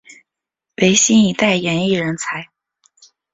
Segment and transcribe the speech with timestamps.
[0.77, 2.49] 为新一代演艺人才。